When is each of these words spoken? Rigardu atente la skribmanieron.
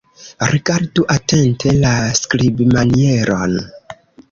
Rigardu 0.53 1.03
atente 1.17 1.75
la 1.85 1.93
skribmanieron. 2.23 3.57